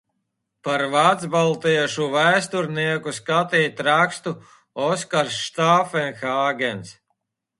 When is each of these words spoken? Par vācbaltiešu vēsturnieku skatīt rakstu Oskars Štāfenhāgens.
Par 0.67 0.83
vācbaltiešu 0.93 2.07
vēsturnieku 2.13 3.13
skatīt 3.17 3.83
rakstu 3.89 4.33
Oskars 4.89 5.37
Štāfenhāgens. 5.49 6.97